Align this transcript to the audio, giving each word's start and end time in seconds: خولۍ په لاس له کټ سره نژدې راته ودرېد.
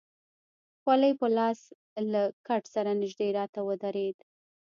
خولۍ 0.81 1.13
په 1.19 1.27
لاس 1.37 1.59
له 2.13 2.21
کټ 2.47 2.63
سره 2.75 2.91
نژدې 3.01 3.27
راته 3.39 3.59
ودرېد. 3.67 4.17